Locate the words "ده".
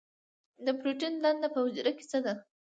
2.25-2.33